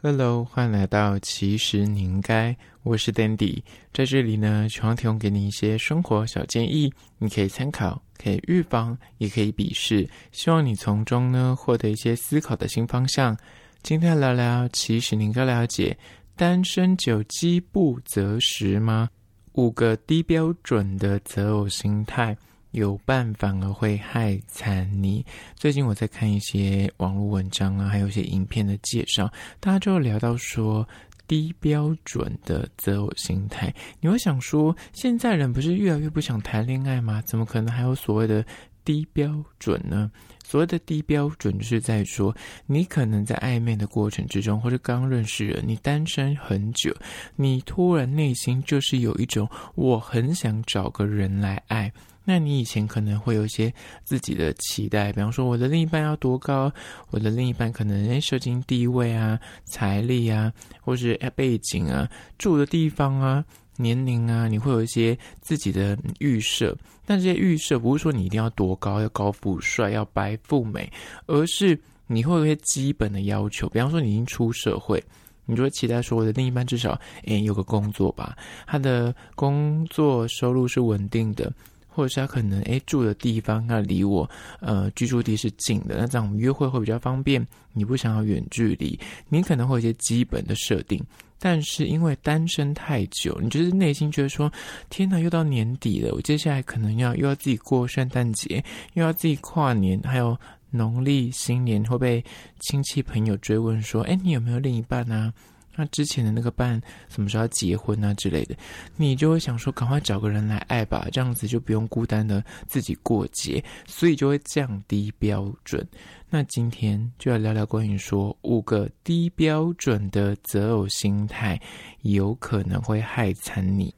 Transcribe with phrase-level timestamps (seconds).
[0.00, 3.60] Hello，欢迎来到其实你应该，我是 Dandy，
[3.92, 13.36] 在这里呢，希望提供给你一些生活小建议，你可以参考，可以预防，也可以鄙视，希望你从中呢获得一些思考的新方向。
[13.82, 15.98] 今天来聊聊，其实你应该了解，
[16.36, 19.10] 单身久饥不择食吗？
[19.54, 22.36] 五个低标准的择偶心态。
[22.78, 25.24] 有伴反而会害惨你。
[25.56, 30.88] 最近我在看一些网络文章啊，还有一些影片的介绍，大家就聊到说
[31.26, 33.74] 低标准的择偶心态。
[34.00, 37.20] 你会想说，现在人不是越来越不想谈恋爱吗？
[37.26, 38.44] 怎么可能还有所谓的
[38.84, 40.10] 低标准呢？
[40.44, 46.90] 所谓的低标准，就是在说你可能在暧昧的过程之中，或者刚认识人，你单身很久，
[47.36, 51.92] 你突然内心就是有一种我很想找个人来爱。
[52.30, 53.72] 那你以前可能会有一些
[54.04, 56.70] 自己的期待，比方说我的另一半要多高，
[57.08, 60.52] 我的另一半可能诶，社经地位啊、财力啊，
[60.82, 63.42] 或是背景啊、住的地方啊、
[63.78, 66.76] 年龄啊，你会有一些自己的预设。
[67.06, 70.92] 但这些预设不是说你一定要多高、要高富帅、要白富美，
[71.24, 73.66] 而是你会有一些基本的要求。
[73.70, 75.02] 比方说你已经出社会，
[75.46, 78.36] 你就会期待说我的另一半至少诶有个工作吧，
[78.66, 81.50] 他的工作收入是稳定的。
[81.98, 87.44] 或者是他可能诶住的地方要离我呃居住地是近的，那这样我们约会会比较方便。
[87.72, 88.96] 你不想要远距离，
[89.28, 91.02] 你可能会有一些基本的设定。
[91.40, 94.52] 但是因为单身太久，你就是内心觉得说：
[94.90, 100.38] 天哪，又到年底了，我接下来可能要又要自己过圣诞节，又要自己跨年，还有
[100.70, 102.24] 农历新年会被
[102.60, 105.32] 亲戚朋友追问说：诶，你有没有另一半啊？
[105.80, 108.56] 那之前的那个伴什么时候要结婚啊之类的，
[108.96, 115.86] 你就会想说赶快找个人来爱吧，这样子就不用孤单的自己过节，所以就会降低标准。
[116.28, 121.60] 那今天就要聊聊关于说五个低标准的择偶心态，
[122.02, 123.94] 有可能会害惨你。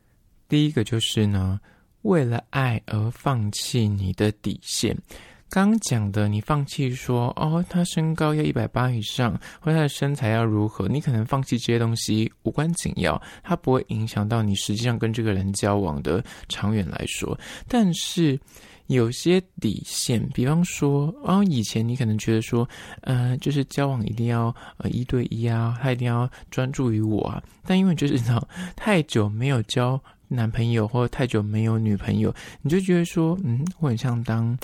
[0.51, 1.59] 第一个就是呢，
[2.03, 4.95] 为了爱而放弃你的底线。
[5.51, 17.37] 刚讲的，你放弃说哦，他身高要一百八以上，或他的身材要如何，你可能放弃这些东西无关紧要，它不会影响到你实际上跟这个人交往的长远来说。
[17.67, 18.39] 但是
[18.87, 22.67] 有些底线，比方说，哦，以前你可能觉得说，
[23.01, 28.41] 呃，就是交往一定要呃一对一啊，他一定要专注于我啊，但因为就是你知道
[28.77, 32.33] 太久没有交男朋友，或者太久没有女朋友，
[32.63, 34.57] 你就觉得说，嗯，我很像当。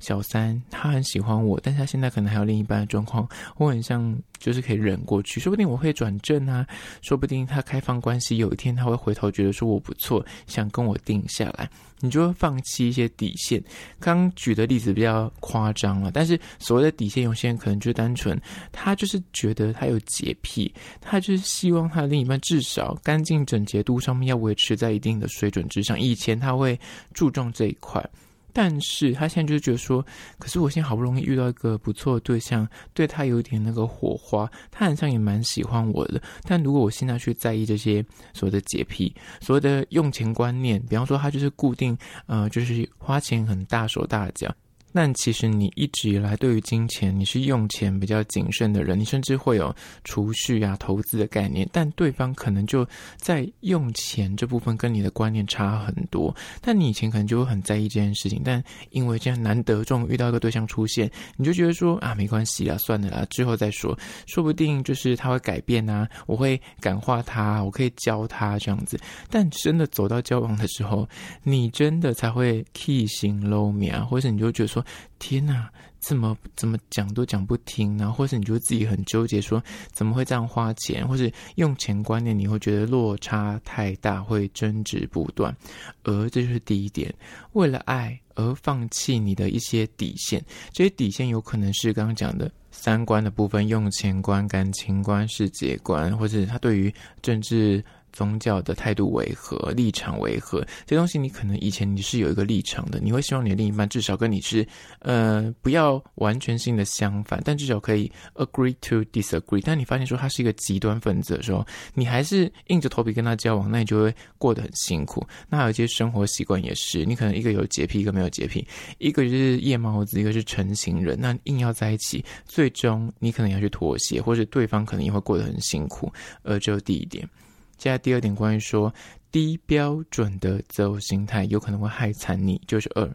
[0.00, 6.66] 小三，他很喜欢我，但是他现在可能还有另一半的状况，我很像就是可以忍过去，说不定我会转正啊，
[7.02, 11.68] 说不定他开放关系，有一天他会回头觉得说我不错，想跟我定下来，
[12.00, 13.62] 你就会放弃一些底线。
[13.98, 18.38] 刚举的例子比较夸张了，但是所谓的底线，有些人可能就单纯，
[18.72, 26.78] 他就是觉得他有洁癖，他就是希望他的另一半至少干净整洁度上面要维持在一定的水准之上，以前他会
[27.12, 28.04] 注重这一块。
[28.54, 30.02] 但是他现在就是觉得说，
[30.38, 36.22] 可是我现在好不容易遇到一个不错的对象，对他有点那个火花，他好像也蛮喜欢我的。
[36.44, 44.54] 但如果我现在去在意这些所谓的洁癖，所谓的用钱观念，比方说他就是固定，呃，就是花钱很大手大脚。
[44.94, 49.74] 但其实你一直以来对于金钱，你是用钱比较谨慎的人，你甚至会有
[50.04, 51.68] 储蓄啊、投资的概念。
[51.72, 56.32] 但对方可能就在用钱这部分跟你的观念差很多。
[56.60, 68.96] 但你以前可能就会很在意这件事情，但因为这样难得这种遇到一个对象出现，你就觉得说啊，没关系啦，算了啦，之后再说，说不定就是他会改变啊，我会感化他，我可以教他这样子。
[69.28, 71.08] 但真的走到交往的时候，
[71.42, 74.83] 你真的才会起心动念，或者你就觉得说。
[75.18, 79.62] 天哪，怎么怎么讲都讲不听，然后或是你就自己很纠结，说
[79.92, 85.54] 怎么会这样花钱，或是用钱观念你会觉得落差太大，会争执不断。
[86.02, 87.14] 而这就是第一点，
[87.52, 96.92] 为了爱而放弃你的一些底线，这些底线有可能是刚刚讲的三观的部分，用钱观、感情观、世界观，或者他对于
[97.22, 97.84] 政治。
[98.14, 100.64] 宗教的态度为何，立场为何？
[100.86, 104.66] 这东西你可能以前你是有一个立场的，你会希望你的另一半至少跟你是，
[105.00, 109.60] 呃，不要完全性的相反，但至少可以 agree to disagree。
[109.64, 115.26] 但你发现说他是一个极端分子的时候，你还是硬着头皮跟他交往，那你就会过得很辛苦。
[115.48, 118.64] 那有一些生活习惯也是，你可能一个有洁癖，一个没有洁癖，
[118.98, 126.12] 一个就是夜猫子，一个是晨型人，那硬要在一起，最终你可能要去妥协，或者对方可能也会过得很辛苦。
[126.42, 127.28] 而这是第一点。
[127.76, 128.92] 接下来第二点，关于说
[129.30, 133.10] 低标准的择偶心态有可能会害惨你，就是二，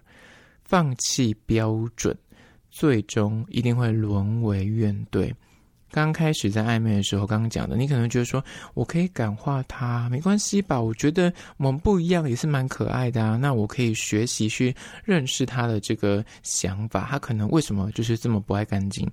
[0.64, 2.16] 放弃标准，
[2.70, 5.34] 最终一定会沦为怨怼。
[5.92, 8.44] 刚开始在暧昧的时候，刚刚讲的，你可能觉得说，
[8.76, 10.80] 我可以感化他，没关系吧？
[10.80, 13.38] 我觉得我们不一样，也是蛮可爱的啊。
[13.38, 19.10] 那我可以学习去认识他的这个想法，他可能为什么就是这么不爱干净？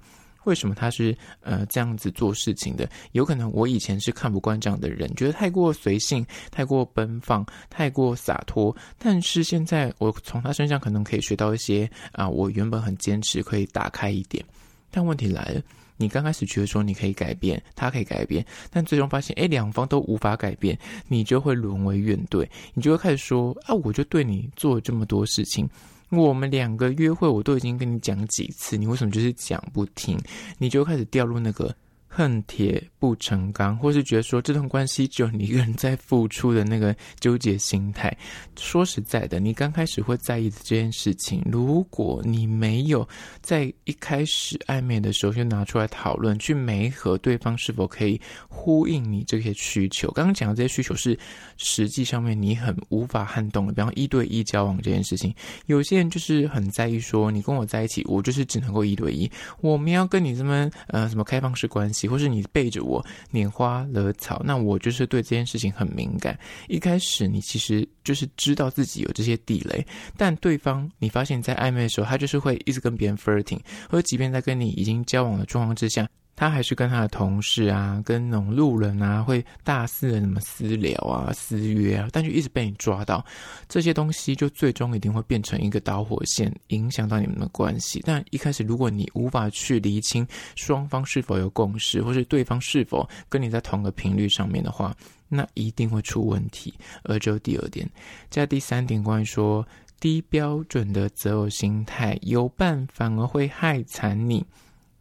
[0.46, 2.88] 为什么他是呃这样子做事情的？
[3.12, 8.74] 有可能我以前是看不惯这样的人，觉得太过随性、太过奔放、太过洒脱。
[8.98, 14.44] 但是现在我从他身上可能可以学到一些啊，我原本很坚持可以打开一点。
[14.90, 15.60] 但问题来了。
[15.98, 20.78] 你刚开始觉得说你可以改变，他可以改变，但最终发现，哎，两方都无法改变，
[21.08, 25.66] 你就会沦为怨怼，你就会开始说，啊，我就对你做了这么多事情，
[26.10, 30.18] 我们两个约会我都已经跟你讲几次，你为什么就是讲不听？
[30.58, 31.74] 你就开始掉入那个。
[32.16, 38.10] 恨铁不成钢，或是觉得说这段关系只有你一个人在付出的那个纠结心态。
[38.58, 43.06] 说实在的，你刚开始会在意的这件事情，如果你没有
[43.42, 50.10] 在一开始暧昧的时候就拿出来讨论，去媒合对方是否可以呼应你这些需求。
[50.12, 51.18] 刚刚讲的这些需求是
[51.58, 55.34] 实际上面你很无法撼动的，比方一对一交往这件事情，
[55.66, 59.30] 有些人就是很在意说，你跟我在一起，我就是只能够一对一，
[59.60, 62.05] 我们要跟你这么呃什么开放式关系。
[62.06, 66.38] 或是你背着我拈花惹草，那我就是对这件事情很敏感。
[66.68, 69.84] 一开始你其实就是知道自己有这些地雷，
[70.16, 76.08] 但对方你发现，在暧昧的时候，他就是会一直跟别人 flirting，或者即便在跟你已经交往的状况之下。
[76.36, 83.24] 他还是跟他的同事啊，跟那种路人啊，会大肆的什么私聊啊、私约啊，但就一直被你抓到，
[83.68, 88.02] 这些东西就最终一定会变成一个导火线，影响到你们的关系。
[88.04, 94.94] 但一开始，如果你无法去厘清双方是否有共识，或是对方是否跟你在同个频率上面的话，
[95.28, 96.74] 那一定会出问题。
[97.04, 97.88] 而就第二点，
[98.28, 99.66] 加第三点，关于说
[99.98, 104.44] 低标准的择偶心态，有伴反而会害惨你，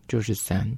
[0.08, 0.72] 就是三。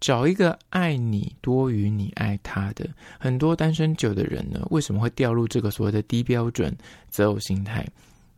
[0.00, 2.88] 找一个爱你多于你爱他的，
[3.18, 6.76] 很多单身久的人呢，为什么会掉入这个所谓的低标准
[7.08, 7.86] 择偶心态？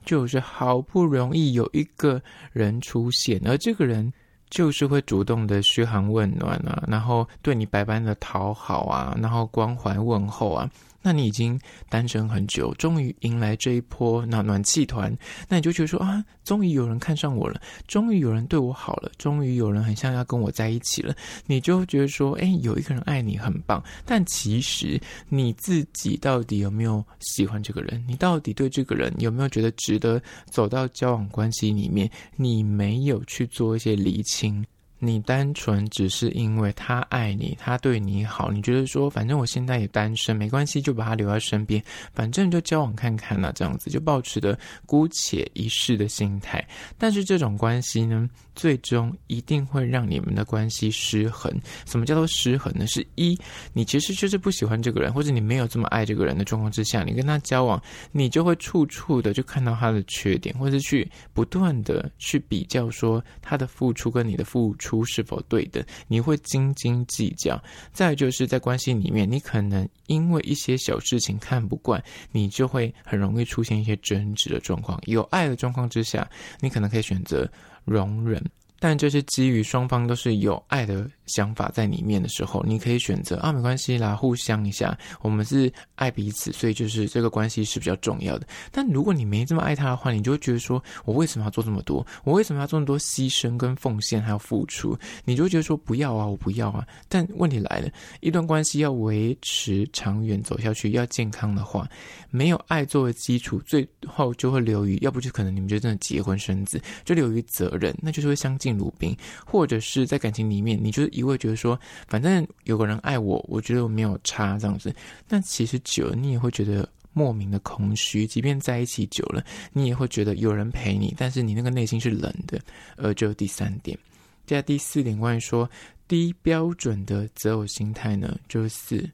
[0.05, 2.23] 就是好不容易有一个
[2.53, 4.11] 人出现，而这个人
[4.49, 10.71] 就是会主动的嘘寒问暖啊，然后对你百般的讨好啊，然后关怀问候啊。
[11.09, 11.59] 那你已经
[11.89, 15.11] 单身很久，终于迎来这一波暖暖气团，
[15.49, 21.17] 那你就觉得说啊，终于有人看上我了，终于有人对我好了，终于有人很像要跟我在一起了，
[21.47, 23.83] 你就觉得说，哎，有一个人爱你很棒。
[24.05, 25.01] 但其实
[25.31, 28.05] 你自己到底有没有喜欢这个人？
[28.07, 30.21] 你到底对这个人有没有觉得值得
[30.51, 32.11] 走到交往关系里面？
[32.37, 34.63] 你没有去做一些厘清。
[35.01, 41.81] 你单纯只是因为他爱你，他对你好，你觉得说反正我现在也单身，没关系，就把他留在身边，
[42.13, 46.67] 反正就交往看看呐，这样子就保持着姑且一试的心态。
[46.99, 51.53] 但是这种关系呢，最终一定会让你们的关系失衡。
[51.87, 52.85] 什么叫做失衡呢？
[52.89, 53.39] 是一，
[53.73, 57.81] 你其实就是不喜欢这个人，或者你没有这么爱这个人的状况之下，你跟他交往，
[58.11, 64.88] 你就会处处的就看到他的缺点，或者去不断的去比较说他的付出跟你的付出。
[64.89, 67.63] 出是否对的，你会斤斤计较。
[67.93, 72.03] 再就是在关系里面，你可能因为一些小事情看不惯，
[72.33, 74.99] 你就会很容易出现一些争执的状况。
[75.05, 76.27] 有爱的状况之下，
[76.61, 77.47] 你可能可以选择
[77.85, 78.43] 容忍。
[78.79, 88.47] 但这是基于双方都是有爱的想法在里面的时候，你可以选择啊，没关系啦，互相一下，我们是爱彼此，所以就是这个关系是比较重要的。
[88.73, 92.07] 但如果你没这么爱他的话，你就会觉得说，我为什么要做这么多？
[92.25, 94.97] 我为什么要做那么多牺牲跟奉献还要付出？
[95.25, 96.87] 你就会觉得说，不要啊，我不要啊。
[97.09, 101.87] 但问题来了，一段关系要维持长远走下去，要健康的话，
[102.31, 108.69] 没有爱作为基础，最后就会流于，要不就可能你们就真的结婚生子，就流于责任，那就是会相敬。
[108.79, 114.95] 如宾，或者是在感情里面，你就是一味觉得说，反正有个人爱我，我觉得我没有差这样子。
[115.27, 118.27] 但其实久了，你也会觉得莫名的空虚。
[118.27, 122.61] 即便在一起久了，你也会觉得有人陪你，但是你那个内心是冷的。
[122.97, 123.99] 呃，就第三点，
[124.47, 125.69] 接下来第四点，关于说
[126.07, 129.11] 低标准的择偶心态呢，就是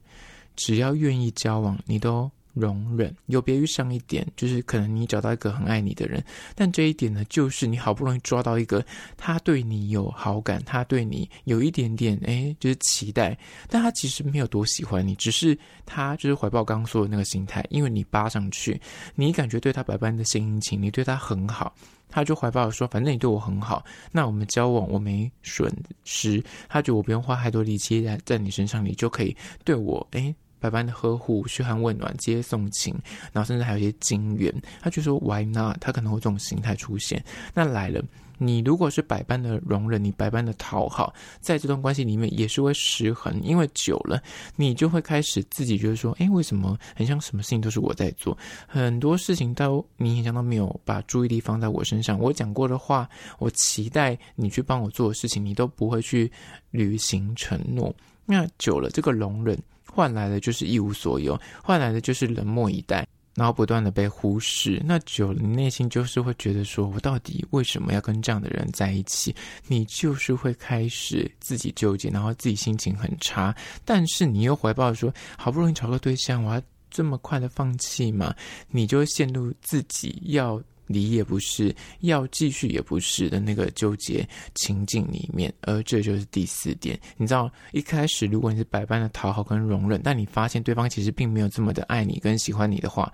[0.55, 2.31] 只要愿意交往，你都。
[2.55, 6.23] 容忍有别于上一点，就是可能你找到一个很爱你的人，
[6.55, 8.83] 但这一点呢，就是你好不容易抓到一个
[9.17, 13.37] 他对你有好感，他对你有一点点哎，就是期待，
[13.69, 18.79] 但他其实没有多喜欢你，只是他就是怀抱刚刚说的那个心态，因为你扒上去，
[19.15, 21.75] 你感觉对他百般的献殷勤，你对他很好，
[22.07, 25.69] 他就怀抱说，反正你对我很好，那我们交往我没损
[26.05, 29.35] 失，他觉得我不用花太多力气在在你身上，你就可以
[29.65, 30.33] 对我哎。
[30.65, 32.95] 百般的呵护、嘘寒问暖、接送情，
[33.31, 35.77] 然后甚至还有一些金援，他就说 Why not？
[35.79, 37.23] 他可能会这种形态出现。
[37.53, 38.03] 那来了，
[38.39, 44.19] 你如果是百般的容忍，你百般的讨好，在这段关系里面也是会失衡，因为久了，
[44.55, 48.35] 你就会开始自己觉得说，诶，为什么很像什么事情都是我在做，
[48.67, 53.07] 很多事情都你好像都没有把注意力放在我身上，我讲过的话，
[53.37, 56.31] 我期待你去帮我做的事情，你都不会去
[56.71, 57.93] 履行承诺。
[58.25, 63.07] 那久了，这个容忍换来的就是一无所有，换来的就是冷漠以待。
[63.35, 69.35] 然后不断的被忽视，那久了，你内心就是会觉得说，我到底为什么要跟这样的人在一起？
[69.67, 73.53] 你就是会开始自己纠结，然后自己心情很差。
[73.83, 78.33] 但是你又怀抱说，好不容易找个对象，我要这么快的放弃吗？
[78.69, 80.61] 你就会陷入自己要。
[80.87, 86.99] 离也不是，要继续也不是的那个纠结情境里面，而这就是第四点。
[87.17, 93.11] 你知道，一开始如果你是百般的讨好跟容忍，但你发现对方其实并没有这么的爱你跟喜欢你的话，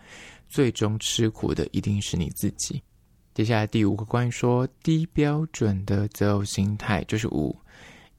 [0.50, 2.82] 最终吃苦的一定是你自己。
[3.34, 7.58] 接下来第五个关于说低标准的择偶心态，就是五，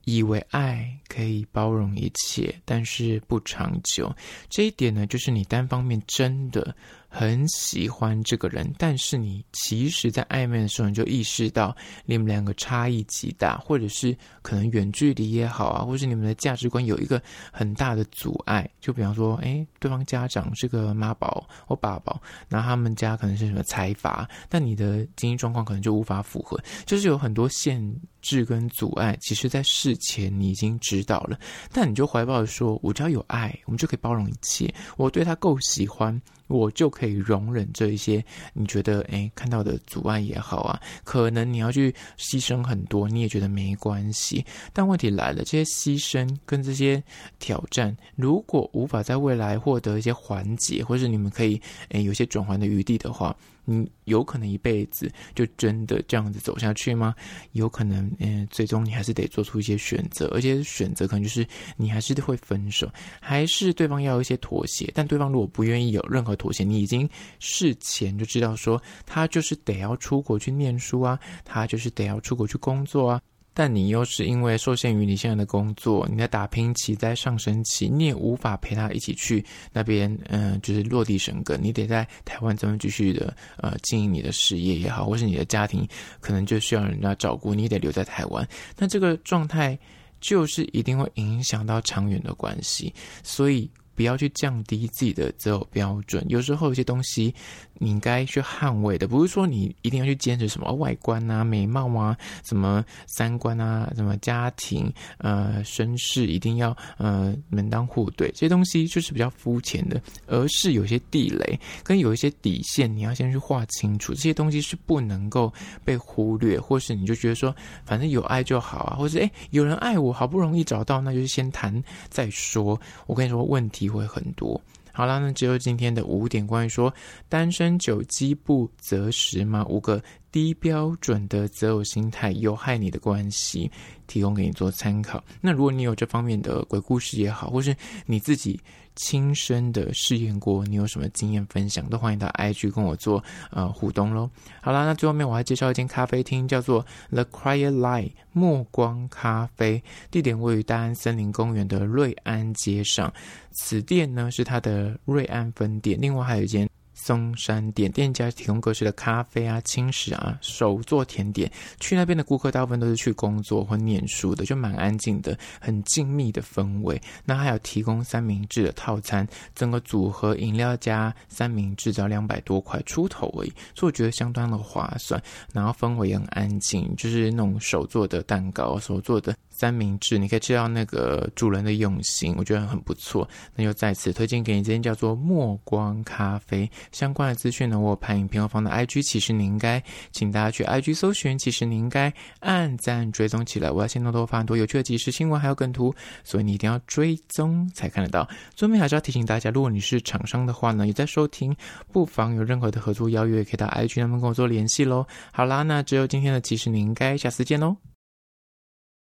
[0.05, 4.11] 以为爱可以包容一切，但是不长久。
[4.49, 6.75] 这一点呢，就是你单方面真的。
[7.15, 11.77] 很喜欢这个人，但是你其实，在暧昧的时候，你就意识到
[12.07, 18.67] 你们两个差异极大，或者是可能远距离也好啊，或是你们的价值观有一个很大的阻碍。
[18.81, 29.15] 就比方说，哎，对方家长是个妈宝或爸宝，那他们家可能是什么财阀，但你的经济状况可能就无法符合，就是有很多限制跟阻碍。
[29.21, 31.39] 其实，在事前你已经知道了，
[31.73, 34.73] 但你就怀抱着说，我只要有爱，我们就可以包容一切。
[34.97, 36.19] 我对他够喜欢。
[36.53, 44.45] 我就可以容忍这一些，你觉得诶，看到的阻碍也好啊，可能你要去牺牲很多，你也觉得没关系。
[44.73, 47.03] 但问题来了，这些牺牲跟这些
[47.39, 53.35] 挑战，如果无法在未来获得一些缓解，或是你们可以诶有些转圜的余地的话。
[53.65, 57.15] 你有可能一辈子就真的这样子走下去吗？
[57.53, 62.91] 有可能，嗯，最终你还是得做出一些选择，而且选择可能就是你还是会分手，
[63.21, 64.91] 还是对方要一些妥协。
[64.95, 73.21] 但对方如果不愿意有任何妥协，你已经事前就知道说他就是得要出国去念书啊，他就是得要出国去工作啊。
[73.55, 81.63] 但你又是因为受限于你现在的工作，你在打拼期，在上升期，你也无法陪他一起去那边，嗯、就是落地生根。
[81.63, 85.87] 你得在台湾这么继续的呃经营你的事业也好，或是你的家庭
[86.21, 88.47] 可能就需要人家照顾，你得留在台湾。
[88.79, 89.79] 那这个状态
[90.21, 92.93] 就是一定会影响到长远的关系，
[93.23, 93.71] 所以。
[93.95, 97.35] 不要去降低自己的择偶标准，有时候有些东西
[97.79, 115.53] 你应该去捍卫的，不是说你一定要去坚持什么外观啊、美貌啊、什么三观啊、什么家庭、呃身世，一定要呃门当户对，这些东西就是比较肤浅的，而是有些地雷跟有一些底线，你要先去划清楚，这些东西是不能够
[115.85, 122.81] 被忽略，或是你就觉得说反正有爱就好啊，或是诶有人爱我，好不容易找到，那就是先谈再说。
[123.07, 123.82] 我跟你说问题。
[123.83, 124.61] 机会很多。
[124.93, 126.95] 好啦，那只有今天的五点关于说
[127.29, 129.65] 单身久饥不择食吗？
[129.69, 130.01] 五个
[130.33, 133.71] 低标准的择偶心态有害你的关系，
[134.09, 135.23] 提供给你做参考。
[135.41, 138.59] 那如果你有这方面的鬼故事也好，或是你自己。
[138.95, 144.29] 亲身的试验过，你有什么经验分享，都欢迎到 IG 跟我做呃互动喽。
[144.61, 153.11] 好啦，那最后面我还介绍一间咖啡厅，叫做 The Quiet Light 默光咖啡，地点位于大安森林公园的瑞安街上。
[153.53, 156.69] 此店呢是它的瑞安分店，另外还有一间。
[157.05, 161.51] 松山店店家提供各式的咖啡啊、轻食啊、手做甜点。
[161.81, 167.01] 去那边的顾客大部分都是去工作或念书的，就蛮安静的，很静谧的氛围。
[167.25, 175.21] 那还有提供三明治的套餐，整个组合饮料加三明治只要两百多块出头而已，所以我觉得相当的划算。
[175.53, 179.35] 然后氛围也很安静，就是那种手做的蛋糕、手做的。
[179.63, 183.29] 三明治，你可以吃到那个主人的用心，我觉得很不错。
[183.55, 186.69] 那就再次推荐给你，这间叫做默光咖啡。
[186.91, 193.71] 相关的资讯呢，我拍影片后放的 IG，其实你应该，请大家去 IG 搜寻，其实你应该按赞追踪起来。
[193.71, 198.29] 我要先多多发很多有趣的即时新闻，还有梗图，所以你一定要追踪才看得到。
[198.57, 201.55] 最后还是要提醒大家，如果你是厂商的话呢，也在收听，
[201.93, 205.07] 不妨有任何的合作邀约，可以到 IG 那边跟我做联系喽。
[205.33, 207.77] 好啦，那只有今天的即时你应该，下次见喽。